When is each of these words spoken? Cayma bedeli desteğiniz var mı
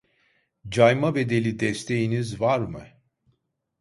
Cayma 0.69 1.15
bedeli 1.15 1.59
desteğiniz 1.59 2.41
var 2.41 2.59
mı 2.59 2.87